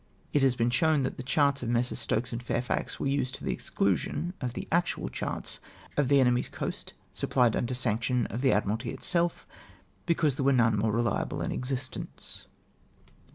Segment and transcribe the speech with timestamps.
[0.33, 1.99] It has been shown that the charts of Messrs.
[1.99, 5.59] Stokes and Fakfax were used to the exclusion of the actual charts
[5.95, 9.45] of the enemy's coast supplied under sanction of the Admiralty itself,
[10.07, 12.47] because there were none more rehable m existence.